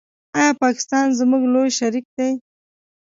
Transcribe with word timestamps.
آیا 0.37 0.51
پاکستان 0.63 1.05
زموږ 1.19 1.43
لوی 1.53 1.69
شریک 1.79 2.05
دی؟ 2.15 2.29